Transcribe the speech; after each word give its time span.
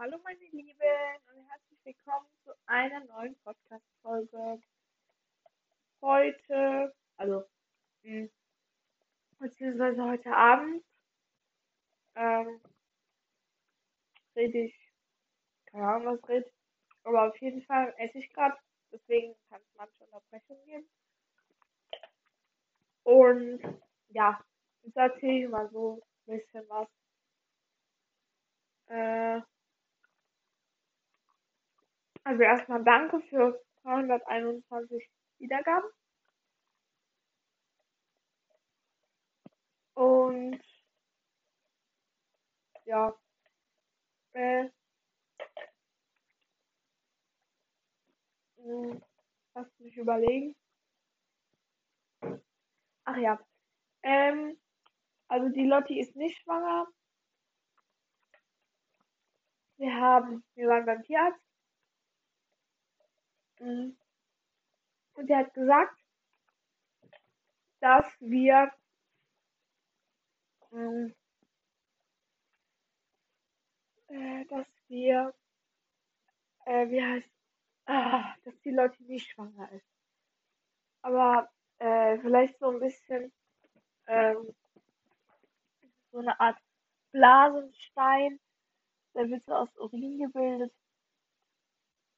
Hallo 0.00 0.16
meine 0.24 0.40
Lieben 0.52 1.20
und 1.28 1.46
herzlich 1.50 1.78
willkommen 1.84 2.26
zu 2.42 2.52
einer 2.64 3.04
neuen 3.04 3.36
Podcast-Folge. 3.44 4.58
Heute, 6.00 6.94
also 7.18 7.44
mh, 8.04 8.10
hm, 8.10 8.30
beziehungsweise 9.38 10.02
heute 10.02 10.34
Abend, 10.34 10.82
ähm, 12.14 12.62
rede 14.34 14.60
ich, 14.60 14.74
keine 15.66 15.86
Ahnung 15.86 16.16
was 16.16 16.28
red, 16.30 16.50
aber 17.04 17.28
auf 17.28 17.36
jeden 17.42 17.62
Fall 17.66 17.94
esse 17.98 18.20
ich 18.20 18.32
gerade, 18.32 18.56
deswegen 18.90 19.34
kann 19.50 19.60
es 19.60 19.76
manche 19.76 20.04
Unterbrechungen 20.04 20.64
geben. 20.64 20.88
Und 23.02 23.82
ja, 24.08 24.42
jetzt 24.82 24.96
erzähle 24.96 25.44
ich 25.44 25.50
mal 25.50 25.68
so 25.68 26.02
ein 26.26 26.38
bisschen 26.38 26.66
was. 26.70 26.88
Äh, 28.86 29.42
also 32.30 32.42
erstmal 32.44 32.84
danke 32.84 33.20
für 33.22 33.60
321 33.82 35.10
Wiedergaben. 35.38 35.90
Und 39.94 40.62
ja, 42.84 43.12
äh, 44.32 44.68
hm, 48.58 49.02
lass 49.54 49.78
mich 49.80 49.96
überlegen. 49.96 50.54
Ach 53.04 53.16
ja, 53.16 53.40
ähm, 54.04 54.56
also 55.26 55.48
die 55.48 55.66
Lotti 55.66 55.98
ist 55.98 56.14
nicht 56.14 56.38
schwanger. 56.42 56.86
Wir 59.78 59.92
haben, 59.94 60.44
wir 60.54 60.68
waren 60.68 60.86
beim 60.86 61.02
Tierarzt. 61.02 61.49
Und 63.60 65.28
er 65.28 65.38
hat 65.38 65.54
gesagt, 65.54 65.96
dass 67.80 68.06
wir 68.20 68.72
ähm, 70.72 71.14
äh, 74.08 74.44
dass 74.46 74.66
wir 74.88 75.34
äh, 76.64 76.88
wie 76.88 77.02
heißt 77.02 77.30
ah, 77.86 78.34
dass 78.44 78.58
die 78.62 78.70
Leute 78.70 79.02
nicht 79.04 79.28
schwanger 79.30 79.70
ist. 79.72 79.86
Aber 81.02 81.50
äh, 81.78 82.18
vielleicht 82.18 82.58
so 82.58 82.70
ein 82.70 82.80
bisschen 82.80 83.32
ähm, 84.06 84.54
so 86.12 86.18
eine 86.18 86.38
Art 86.40 86.58
Blasenstein, 87.12 88.40
der 89.14 89.28
wird 89.28 89.44
so 89.44 89.54
aus 89.54 89.76
Urin 89.76 90.18
gebildet. 90.18 90.72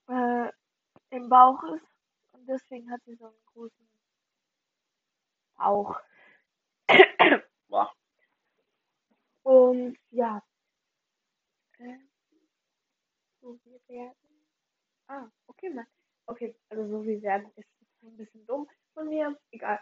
Äh, 0.08 0.52
im 1.12 1.28
Bauch 1.28 1.62
ist. 1.74 1.86
Und 2.32 2.46
deswegen 2.48 2.90
hat 2.90 3.02
sie 3.04 3.14
so 3.14 3.26
einen 3.26 3.44
großen 3.52 3.88
Bauch. 5.56 6.00
Und 9.44 9.98
ja. 10.10 10.42
Äh, 11.78 11.98
so 13.40 13.58
wir 13.64 13.80
werden. 13.88 14.14
Ah, 15.08 15.28
okay, 15.46 15.70
mal. 15.70 15.86
Okay, 16.26 16.54
also 16.70 16.86
so 16.88 17.04
wie 17.04 17.20
werden 17.22 17.50
ist 17.56 17.68
ein 18.02 18.16
bisschen 18.16 18.46
dumm 18.46 18.68
von 18.94 19.08
mir. 19.08 19.38
Egal. 19.50 19.80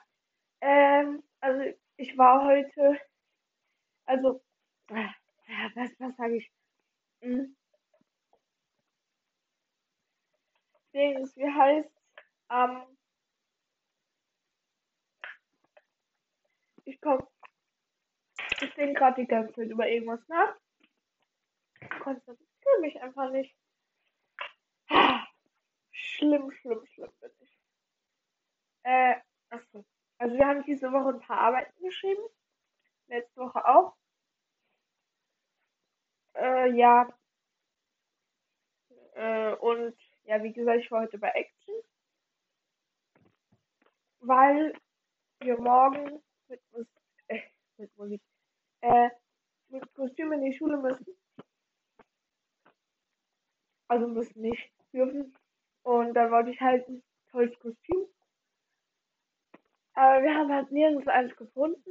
Ähm, 0.60 1.22
also 1.40 1.72
ich 1.96 2.16
war 2.18 2.44
heute. 2.46 2.98
Also, 4.06 4.42
äh, 4.88 5.08
was, 5.74 5.90
was 6.00 6.16
sage 6.16 6.36
ich? 6.36 6.50
Hm, 7.22 7.56
Dings, 10.92 11.36
wie 11.36 11.48
heißt, 11.48 11.90
ähm, 12.50 12.98
ich 16.84 17.00
komm, 17.00 17.26
ich 18.60 18.74
denke 18.74 18.94
gerade 18.94 19.20
die 19.20 19.26
ganze 19.26 19.54
Zeit 19.54 19.70
über 19.70 19.88
irgendwas 19.88 20.26
nach. 20.28 20.56
Konzentriere 22.00 22.80
mich 22.80 23.00
einfach 23.00 23.30
nicht. 23.30 23.54
Schlimm, 25.92 26.50
schlimm, 26.50 26.84
schlimm 26.86 27.12
bin 27.20 27.30
ich. 27.40 27.58
Äh, 28.82 29.16
achso. 29.50 29.84
Also 30.18 30.36
wir 30.36 30.46
haben 30.46 30.62
diese 30.64 30.92
Woche 30.92 31.10
ein 31.10 31.20
paar 31.20 31.38
Arbeiten 31.38 31.82
geschrieben. 31.82 32.22
Letzte 33.06 33.40
Woche 33.40 33.64
auch. 33.66 33.96
Äh, 36.34 36.72
ja. 36.72 37.08
Äh, 39.14 39.54
und 39.54 39.96
ja, 40.30 40.40
wie 40.44 40.52
gesagt, 40.52 40.78
ich 40.78 40.90
war 40.92 41.02
heute 41.02 41.18
bei 41.18 41.28
Action, 41.30 41.74
weil 44.20 44.72
wir 45.40 45.60
morgen 45.60 46.22
mit, 46.46 46.60
äh, 47.26 47.40
mit 47.78 47.96
Musik, 47.96 48.22
äh, 48.80 49.10
mit 49.70 49.92
Kostüm 49.92 50.30
in 50.32 50.44
die 50.44 50.56
Schule 50.56 50.76
müssen. 50.76 51.18
Also 53.88 54.06
müssen 54.06 54.40
nicht, 54.40 54.70
dürfen. 54.92 55.36
Und 55.82 56.14
dann 56.14 56.30
wollte 56.30 56.50
ich 56.50 56.60
halt 56.60 56.86
ein 56.88 57.02
tolles 57.32 57.58
Kostüm. 57.58 58.06
Aber 59.94 60.22
wir 60.22 60.32
haben 60.32 60.52
halt 60.52 60.70
nirgends 60.70 61.08
eins 61.08 61.34
gefunden. 61.34 61.90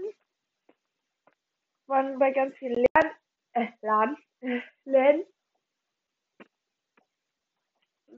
Waren 1.87 2.17
bei 2.17 2.31
ganz 2.31 2.55
vielen 2.55 2.85
äh, 2.93 3.67
Laden, 3.81 4.15
äh, 4.39 4.61
Läden 4.85 5.25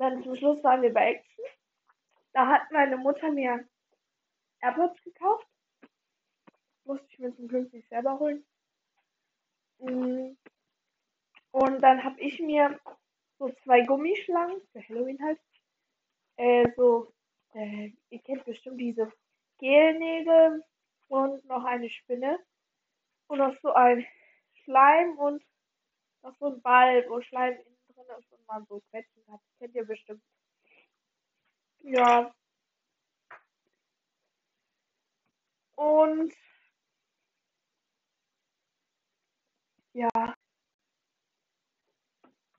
dann 0.01 0.23
zum 0.23 0.35
Schluss 0.35 0.63
waren 0.63 0.81
wir 0.81 0.91
bei 0.91 1.13
Action. 1.13 1.45
Da 2.33 2.47
hat 2.47 2.71
meine 2.71 2.97
Mutter 2.97 3.31
mir 3.31 3.67
AirPods 4.61 5.01
gekauft. 5.03 5.47
Musste 6.85 7.05
ich 7.09 7.19
mir 7.19 7.35
zum 7.35 7.47
Glück 7.47 7.71
nicht 7.71 7.87
selber 7.89 8.17
holen. 8.17 8.43
Mm. 9.77 10.35
Und 11.51 11.81
dann 11.81 12.03
habe 12.03 12.19
ich 12.19 12.39
mir 12.39 12.79
so 13.37 13.49
zwei 13.63 13.81
Gummischlangen 13.81 14.61
für 14.71 14.87
Halloween 14.89 15.21
halt. 15.21 15.39
Äh, 16.37 16.71
so, 16.75 17.13
äh, 17.53 17.91
ihr 18.09 18.19
kennt 18.23 18.45
bestimmt 18.45 18.81
diese 18.81 19.11
Gelnägel 19.59 20.63
und 21.09 21.45
noch 21.45 21.65
eine 21.65 21.89
Spinne. 21.89 22.39
Und 23.27 23.37
noch 23.37 23.55
so 23.61 23.73
ein 23.73 24.05
Schleim 24.63 25.17
und 25.19 25.43
noch 26.23 26.35
so 26.39 26.47
ein 26.47 26.61
Ball, 26.61 27.05
wo 27.07 27.21
Schleim 27.21 27.53
in 27.53 27.77
ist 28.17 28.31
und 28.31 28.47
man 28.47 28.65
so 28.65 28.81
quetschen 28.89 29.23
hat. 29.31 29.41
Kennt 29.59 29.75
ihr 29.75 29.85
bestimmt. 29.85 30.23
Ja. 31.83 32.33
Und 35.75 36.33
ja. 39.93 40.35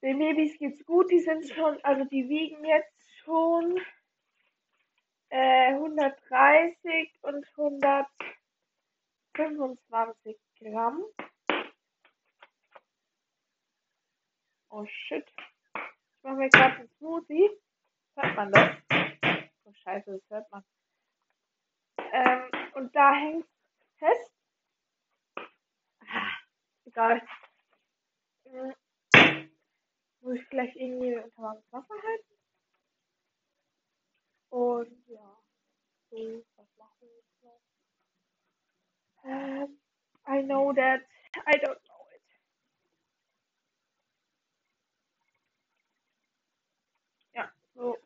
Den 0.02 0.18
Babys 0.18 0.58
geht's 0.58 0.84
gut, 0.84 1.10
die 1.12 1.20
sind 1.20 1.48
schon, 1.48 1.78
also 1.84 2.04
die 2.04 2.28
wiegen 2.28 2.64
jetzt 2.64 3.08
schon 3.24 3.80
äh, 5.28 5.74
130 5.74 7.12
und 7.22 7.46
125 7.56 10.36
Gramm. 10.58 11.04
Oh 14.74 14.86
shit. 14.86 15.30
Ich 15.76 16.22
mache 16.22 16.36
mir 16.36 16.48
gerade 16.48 16.76
einen 16.76 16.88
Smoothie. 16.96 17.50
Hört 18.16 18.36
man 18.36 18.50
das? 18.52 18.70
Oh 19.64 19.72
scheiße, 19.74 20.12
das 20.12 20.30
hört 20.30 20.50
man. 20.50 20.64
Ähm, 21.98 22.50
und 22.74 22.96
da 22.96 23.14
hängt 23.14 23.46
fest. 23.98 24.32
Ah, 26.00 26.38
egal. 26.86 27.20
Hm. 28.46 28.74
Muss 30.22 30.36
ich 30.36 30.48
gleich 30.48 30.74
irgendwie 30.74 31.16
unter 31.16 31.42
warmes 31.42 31.70
Wasser 31.70 31.94
halten. 32.02 32.38
Und 34.48 35.08
ja. 35.08 35.38
So, 36.10 36.44
was 36.56 36.66
machen 36.78 36.96
wir 37.00 37.14
jetzt 37.14 37.42
noch? 37.42 37.60
Ähm, 39.24 39.80
I 40.26 40.42
know 40.42 40.72
that. 40.72 41.02
I 41.46 41.58
don't 41.58 41.78
know. 41.84 42.02
So. 47.74 47.96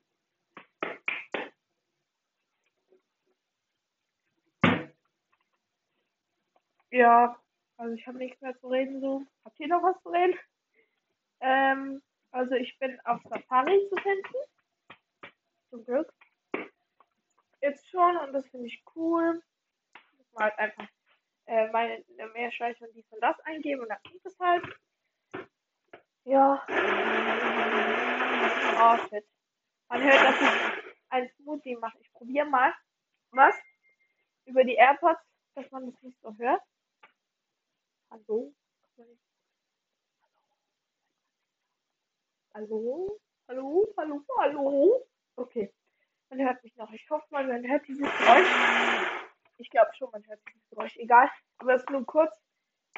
Ja, 6.91 7.39
also 7.77 7.95
ich 7.95 8.07
habe 8.07 8.19
nichts 8.19 8.41
mehr 8.41 8.57
zu 8.59 8.69
reden 8.69 9.01
so. 9.01 9.23
Habt 9.45 9.59
ihr 9.61 9.69
noch 9.69 9.83
was 9.83 10.01
zu 10.03 10.09
reden? 10.09 10.39
Ähm, 11.41 12.03
also 12.31 12.55
ich 12.55 12.79
bin 12.79 12.99
auf 13.05 13.21
Safari 13.25 13.89
zu 13.89 13.97
finden. 13.97 14.35
Zum 15.71 15.85
Glück. 15.85 16.13
Jetzt 17.61 17.89
schon 17.89 18.17
und 18.19 18.33
das 18.33 18.47
finde 18.49 18.67
ich 18.67 18.83
cool. 18.95 19.43
Muss 20.19 20.27
halt 20.37 20.59
einfach 20.59 20.89
äh, 21.47 21.69
meine 21.71 22.05
Meerschweiche 22.35 22.87
und 22.87 22.95
dies 22.95 23.11
und 23.11 23.21
das 23.21 23.39
eingeben 23.41 23.83
und 23.83 23.89
dann 23.89 24.03
kommt 24.03 24.25
es 24.25 24.39
halt. 24.39 24.65
Ja. 26.25 26.65
Oh 28.79 29.09
shit. 29.09 29.25
Man 29.89 30.03
hört, 30.03 30.23
dass 30.23 30.41
ich 30.41 30.95
ein 31.11 31.31
Smoothie 31.37 31.77
mache. 31.77 31.99
Ich 32.01 32.13
probiere 32.13 32.47
mal 32.47 32.75
was 33.31 33.55
über 34.45 34.65
die 34.65 34.75
AirPods, 34.75 35.21
dass 35.55 35.71
man 35.71 35.91
das 35.91 36.03
nicht 36.03 36.21
so 36.21 36.35
hört. 36.39 36.63
Hallo? 38.11 38.53
Hallo? 42.55 43.19
Hallo? 43.49 43.87
Hallo? 43.99 44.25
Hallo? 44.39 45.07
Okay. 45.37 45.73
Man 46.31 46.41
hört 46.41 46.63
mich 46.63 46.75
noch. 46.77 46.91
Ich 46.93 47.09
hoffe 47.11 47.27
mal, 47.31 47.47
man 47.47 47.67
hört 47.69 47.87
dieses 47.87 48.03
Geräusch. 48.03 48.49
Ich 49.59 49.71
glaube 49.71 49.91
schon, 49.97 50.11
man 50.11 50.27
hört 50.27 50.41
dieses 50.49 50.69
Geräusch. 50.71 50.97
Egal. 50.97 51.29
Aber 51.59 51.75
es 51.75 51.83
ist 51.83 51.91
nur 51.91 52.07
kurz. 52.07 52.33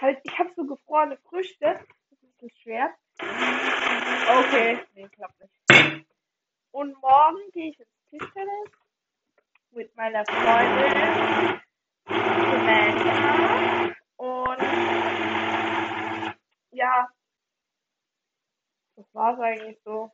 Halt, 0.00 0.20
ich 0.22 0.38
habe 0.38 0.52
so 0.54 0.64
gefrorene 0.66 1.16
Früchte. 1.28 1.64
Das 1.64 1.82
ist 2.12 2.22
ein 2.22 2.30
bisschen 2.32 2.50
schwer. 2.62 2.94
Okay. 3.18 4.78
Nee, 4.94 5.08
klappt 5.08 5.40
nicht. 5.40 6.06
Und 6.70 7.00
morgen 7.00 7.50
gehe 7.52 7.70
ich 7.70 7.80
ins 7.80 7.88
Tischtennis 8.10 8.70
mit 9.70 9.96
meiner 9.96 10.24
Freundin 10.26 11.60
das 19.28 19.38
war 19.38 19.52
es 19.52 19.60
eigentlich 19.60 19.80
so. 19.84 20.10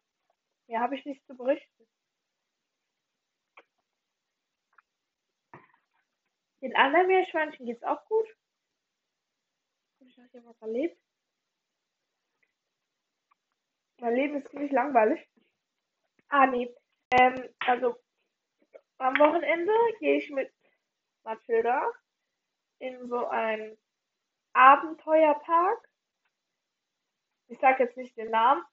Mehr 0.66 0.80
habe 0.80 0.96
ich 0.96 1.04
nicht 1.04 1.24
zu 1.26 1.36
berichten. 1.36 1.86
Den 6.60 6.74
anderen 6.74 7.06
Meerschweinchen 7.06 7.66
geht 7.66 7.76
es 7.76 7.82
auch 7.82 8.04
gut. 8.06 8.26
Habe 10.00 10.08
ich 10.08 10.16
noch 10.16 10.32
jemand 10.32 10.62
erlebt? 10.62 10.98
Mein 14.00 14.14
Leben 14.14 14.36
ist 14.36 14.48
ziemlich 14.48 14.72
langweilig. 14.72 15.28
Ah, 16.28 16.46
nee. 16.46 16.74
Ähm, 17.10 17.54
also, 17.60 17.96
am 18.98 19.18
Wochenende 19.18 19.72
gehe 20.00 20.16
ich 20.16 20.30
mit 20.30 20.52
Mathilda 21.22 21.92
in 22.78 23.06
so 23.08 23.26
einen 23.26 23.78
Abenteuerpark. 24.54 25.88
Ich 27.48 27.58
sag 27.60 27.78
jetzt 27.78 27.96
nicht 27.96 28.16
den 28.16 28.30
Namen. 28.30 28.64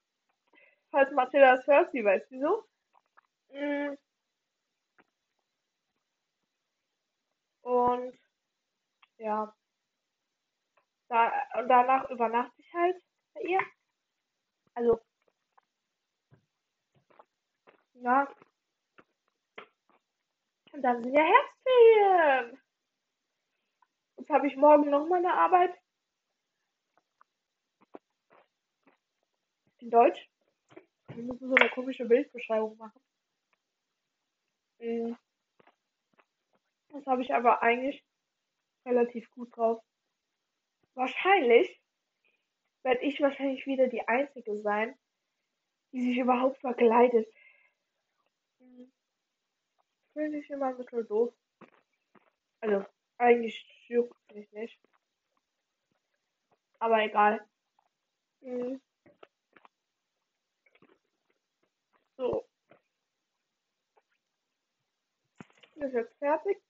Falls 1.02 1.14
Mathilda 1.14 1.54
es 1.54 1.66
hört, 1.66 1.90
sie 1.90 2.04
weiß 2.04 2.22
wieso. 2.30 2.64
Mm. 3.50 3.96
Und 7.62 8.18
ja. 9.18 9.52
Da, 11.08 11.32
und 11.58 11.68
danach 11.68 12.08
übernachte 12.08 12.54
ich 12.56 12.72
halt 12.72 13.02
bei 13.34 13.40
ihr. 13.40 13.60
Also. 14.74 15.00
Ja. 17.94 18.28
Und 20.72 20.82
dann 20.82 21.02
sind 21.02 21.14
ja 21.14 21.24
Herbstferien. 21.24 22.62
Jetzt 24.18 24.30
habe 24.30 24.46
ich 24.46 24.56
morgen 24.56 24.88
noch 24.88 25.08
mal 25.08 25.18
eine 25.18 25.34
Arbeit. 25.34 25.76
In 29.80 29.90
Deutsch. 29.90 30.31
Wir 31.14 31.24
müssen 31.24 31.48
so 31.48 31.54
eine 31.54 31.68
komische 31.70 32.06
Bildbeschreibung 32.06 32.76
machen. 32.78 33.00
Mhm. 34.78 35.16
Das 36.88 37.06
habe 37.06 37.22
ich 37.22 37.34
aber 37.34 37.62
eigentlich 37.62 38.04
relativ 38.84 39.30
gut 39.30 39.54
drauf. 39.56 39.82
Wahrscheinlich 40.94 41.80
werde 42.82 43.02
ich 43.02 43.20
wahrscheinlich 43.20 43.66
wieder 43.66 43.88
die 43.88 44.06
Einzige 44.08 44.58
sein, 44.58 44.98
die 45.92 46.02
sich 46.02 46.18
überhaupt 46.18 46.58
verkleidet. 46.58 47.28
Finde 50.12 50.38
ich 50.38 50.50
immer 50.50 50.66
ein 50.66 50.76
bisschen 50.76 51.06
doof. 51.06 51.34
Also, 52.60 52.84
eigentlich 53.18 53.66
juckt 53.88 54.34
mich 54.34 54.50
nicht. 54.52 54.78
Aber 56.78 57.02
egal. 57.02 57.46
Mhm. 58.40 58.80
So. 62.22 62.46
Ist 65.74 65.92
jetzt 65.92 66.16
fertig. 66.18 66.62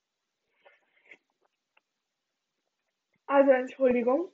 Also 3.27 3.51
Entschuldigung 3.51 4.33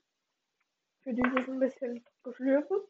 für 1.02 1.12
dieses 1.12 1.48
ein 1.48 1.58
bisschen 1.58 2.04
Geschlürfe. 2.22 2.88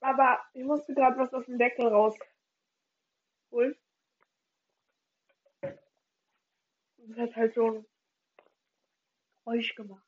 Aber 0.00 0.44
ich 0.52 0.64
musste 0.64 0.94
gerade 0.94 1.16
was 1.16 1.32
aus 1.32 1.46
dem 1.46 1.58
Deckel 1.58 1.86
rausholen. 1.86 2.26
Das 5.60 7.18
hat 7.18 7.36
halt 7.36 7.54
so 7.54 7.70
ein 7.70 7.86
Geräusch 9.44 9.76
gemacht. 9.76 10.04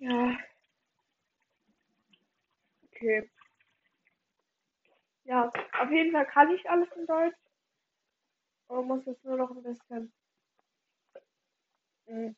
Ja. 0.00 0.36
Okay. 2.86 3.30
Ja, 5.30 5.48
auf 5.78 5.90
jeden 5.92 6.10
Fall 6.10 6.26
kann 6.26 6.50
ich 6.50 6.68
alles 6.68 6.90
in 6.96 7.06
Deutsch. 7.06 7.36
Aber 8.66 8.82
muss 8.82 9.06
jetzt 9.06 9.24
nur 9.24 9.36
noch 9.36 9.52
ein 9.52 9.62
bisschen 9.62 10.12
hm, 12.06 12.34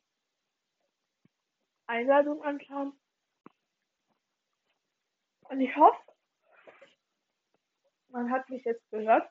Einladung 1.87 2.43
anschauen. 2.43 2.93
Und 5.49 5.59
ich 5.59 5.75
hoffe, 5.75 5.97
man 8.09 8.29
hat 8.29 8.47
mich 8.51 8.63
jetzt 8.63 8.87
gehört, 8.91 9.27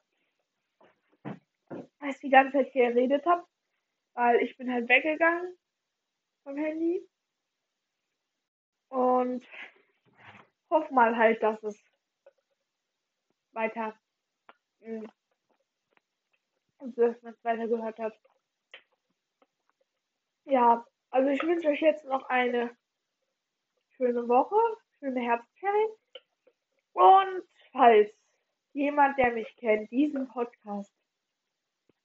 als 2.00 2.16
ich 2.16 2.20
die 2.20 2.30
ganze 2.30 2.58
Zeit 2.58 2.72
hier 2.72 2.88
geredet 2.88 3.24
habe, 3.26 3.46
weil 4.14 4.40
ich 4.40 4.56
bin 4.56 4.72
halt 4.72 4.88
weggegangen 4.88 5.56
vom 6.42 6.56
Handy 6.56 7.08
und 8.88 9.46
hoffe 10.68 10.92
mal 10.92 11.16
halt, 11.16 11.40
dass 11.44 11.62
es 11.62 11.91
weiter 13.52 13.98
mh, 14.80 15.08
und 16.78 16.98
dass 16.98 17.22
man 17.22 17.32
es 17.32 17.44
weiter 17.44 17.68
gehört 17.68 17.98
hat. 17.98 18.14
Ja, 20.44 20.84
also 21.10 21.28
ich 21.30 21.42
wünsche 21.42 21.68
euch 21.68 21.80
jetzt 21.80 22.04
noch 22.04 22.28
eine 22.28 22.76
schöne 23.96 24.28
Woche, 24.28 24.56
schöne 24.98 25.20
Herbstferien. 25.20 25.90
Und 26.92 27.42
falls 27.70 28.10
jemand, 28.72 29.18
der 29.18 29.32
mich 29.32 29.54
kennt, 29.56 29.90
diesen 29.90 30.28
Podcast 30.28 30.92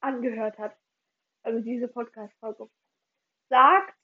angehört 0.00 0.58
hat, 0.58 0.76
also 1.42 1.60
diese 1.60 1.88
Podcast-Folge, 1.88 2.70
sagt 3.48 3.96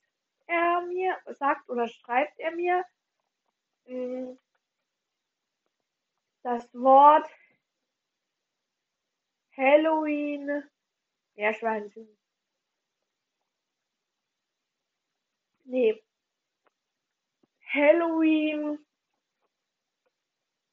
er 0.47 0.81
mir, 0.81 1.17
sagt 1.27 1.69
oder 1.69 1.87
schreibt 1.87 2.39
er 2.39 2.51
mir 2.51 2.83
mh, 3.85 3.95
mm, 3.95 4.39
das 6.45 6.71
Wort 6.75 7.27
Halloween 9.57 10.63
Meerschweinchen. 11.35 12.07
Nee. 15.63 16.03
Halloween 17.73 18.77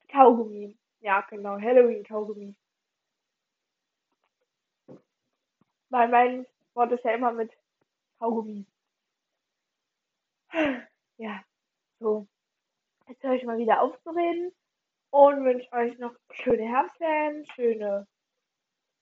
Kaugummi. 0.08 0.76
Ja, 1.00 1.22
genau, 1.22 1.58
Halloween 1.58 2.04
Kaugummi. 2.04 2.54
Weil 5.88 6.08
mein 6.08 6.46
Wort 6.74 6.92
ist 6.92 7.04
ja 7.04 7.12
immer 7.12 7.32
mit 7.32 7.50
Kaugummi. 8.18 8.66
Ja, 11.16 11.42
so. 11.98 12.26
Jetzt 13.08 13.22
höre 13.22 13.34
ich 13.34 13.44
mal 13.44 13.56
wieder 13.56 13.80
auf 13.80 13.98
zu 14.02 14.10
reden 14.10 14.52
und 15.12 15.44
wünsche 15.44 15.70
euch 15.72 15.98
noch 15.98 16.14
schöne 16.30 16.66
Herbstferien, 16.66 17.46
schöne, 17.54 18.06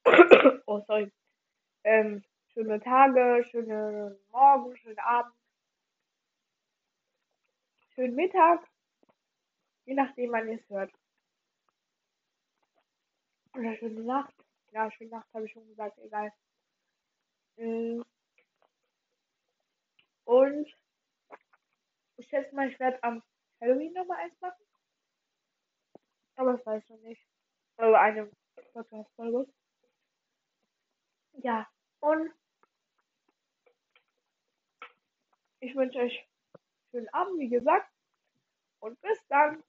oh 0.67 0.81
sorry, 0.81 1.11
ähm, 1.85 2.25
schöne 2.53 2.81
Tage, 2.81 3.45
schöne 3.49 4.19
Morgen, 4.31 4.77
schönen 4.77 4.99
Abend, 4.99 5.35
schönen 7.95 8.17
Mittag, 8.17 8.67
je 9.85 9.95
nachdem, 9.95 10.33
wann 10.33 10.49
ihr 10.49 10.59
es 10.59 10.69
hört. 10.69 10.93
Oder 13.55 13.77
schöne 13.77 14.03
Nacht. 14.03 14.35
Ja, 14.73 14.91
schöne 14.91 15.11
Nacht 15.11 15.33
habe 15.33 15.47
ich 15.47 15.53
schon 15.53 15.67
gesagt, 15.69 15.99
egal. 15.99 16.33
Mm. 17.57 18.03
Und 20.25 20.69
ich 22.17 22.29
schätze 22.29 22.55
mal, 22.55 22.69
ich 22.69 22.79
werde 22.79 23.03
am 23.03 23.23
Halloween 23.61 23.93
nochmal 23.93 24.19
eins 24.19 24.41
machen. 24.41 24.70
Aber 26.41 26.53
das 26.53 26.65
weiß 26.65 26.89
noch 26.89 27.01
nicht. 27.01 27.23
Also 27.77 27.95
eine 27.97 28.31
Podcast-Folge. 28.73 29.47
Ja, 31.35 31.69
und 32.01 32.33
ich 35.61 35.77
wünsche 35.77 35.99
euch 35.99 36.27
schönen 36.91 37.11
Abend, 37.11 37.39
wie 37.41 37.51
gesagt. 37.51 37.93
Und 38.79 38.99
bis 39.03 39.23
dann. 39.29 39.63